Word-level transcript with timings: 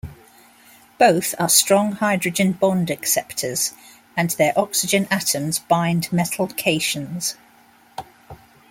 Both 0.97 1.35
are 1.37 1.47
strong 1.47 1.91
hydrogen 1.91 2.53
bond 2.53 2.87
acceptors, 2.87 3.73
and 4.17 4.31
their 4.31 4.51
oxygen 4.59 5.07
atoms 5.11 5.59
bind 5.59 6.11
metal 6.11 6.47
cations. 6.47 7.35